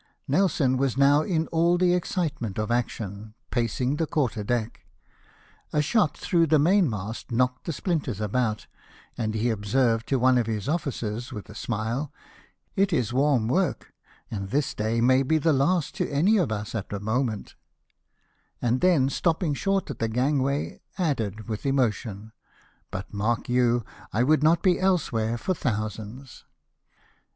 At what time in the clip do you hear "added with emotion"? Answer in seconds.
20.97-22.31